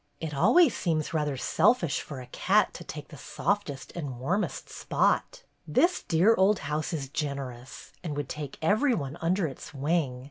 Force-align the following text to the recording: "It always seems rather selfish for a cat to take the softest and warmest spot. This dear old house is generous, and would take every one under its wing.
"It 0.19 0.33
always 0.33 0.75
seems 0.75 1.13
rather 1.13 1.37
selfish 1.37 2.01
for 2.01 2.19
a 2.21 2.25
cat 2.25 2.73
to 2.73 2.83
take 2.83 3.09
the 3.09 3.17
softest 3.17 3.91
and 3.93 4.19
warmest 4.19 4.67
spot. 4.67 5.43
This 5.67 6.01
dear 6.01 6.33
old 6.35 6.57
house 6.65 6.91
is 6.91 7.07
generous, 7.07 7.93
and 8.03 8.17
would 8.17 8.27
take 8.27 8.57
every 8.63 8.95
one 8.95 9.15
under 9.21 9.45
its 9.45 9.75
wing. 9.75 10.19